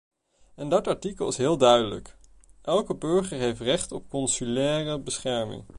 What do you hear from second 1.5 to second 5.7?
duidelijk: elke burger heeft recht op consulaire bescherming.